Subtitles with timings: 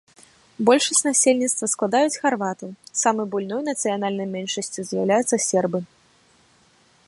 [0.69, 2.69] Большасць насельніцтва складаюць харватаў,
[3.01, 5.79] самай буйной нацыянальнай меншасцю з'яўляюцца сербы.